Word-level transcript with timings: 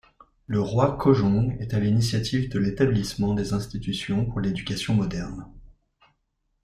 Le 0.47 0.59
roi 0.59 0.97
Kojong 0.97 1.57
est 1.59 1.75
à 1.75 1.79
l'initiative 1.79 2.49
de 2.49 2.57
l'établissement 2.57 3.35
des 3.35 3.53
institutions 3.53 4.25
pour 4.25 4.39
l'éducation 4.39 4.95
moderne. 4.95 5.45